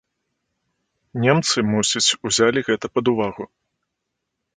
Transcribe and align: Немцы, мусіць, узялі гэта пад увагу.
Немцы, 1.25 1.57
мусіць, 1.73 2.15
узялі 2.29 2.59
гэта 2.71 2.85
пад 2.95 3.05
увагу. 3.13 3.43